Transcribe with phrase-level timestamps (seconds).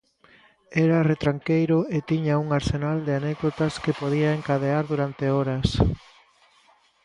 [0.85, 5.67] Era retranqueiro e tiña un arsenal de anécdotas que podía encadear durante horas.